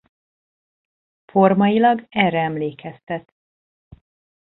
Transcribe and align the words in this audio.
Formailag 1.25 2.05
erre 2.09 2.39
emlékeztet. 2.43 3.33